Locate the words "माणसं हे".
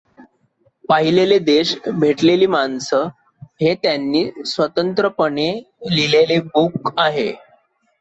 2.47-3.75